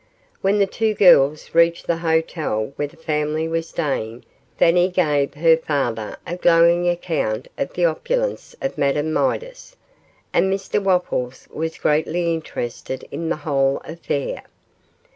When 0.41 0.57
the 0.57 0.65
two 0.65 0.95
girls 0.95 1.53
reached 1.53 1.85
the 1.85 1.97
hotel 1.97 2.73
where 2.75 2.87
the 2.87 2.97
family 2.97 3.47
was 3.47 3.69
staying, 3.69 4.25
Fanny 4.57 4.89
gave 4.89 5.35
her 5.35 5.55
father 5.55 6.17
a 6.25 6.37
glowing 6.37 6.89
account 6.89 7.49
of 7.55 7.73
the 7.75 7.85
opulence 7.85 8.55
of 8.63 8.79
Madame 8.79 9.13
Midas, 9.13 9.75
and 10.33 10.51
Mr 10.51 10.81
Wopples 10.83 11.47
was 11.51 11.77
greatly 11.77 12.33
interested 12.33 13.07
in 13.11 13.29
the 13.29 13.35
whole 13.35 13.79
affair. 13.85 14.41